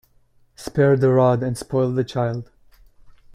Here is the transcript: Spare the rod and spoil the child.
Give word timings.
Spare 0.55 0.97
the 0.97 1.11
rod 1.11 1.43
and 1.43 1.55
spoil 1.55 1.91
the 1.91 2.03
child. 2.03 2.49